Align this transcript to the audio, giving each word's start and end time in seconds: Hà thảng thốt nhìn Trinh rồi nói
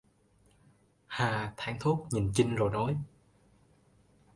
Hà 1.07 1.53
thảng 1.57 1.77
thốt 1.81 2.07
nhìn 2.11 2.31
Trinh 2.33 2.55
rồi 2.55 2.71
nói 2.71 2.97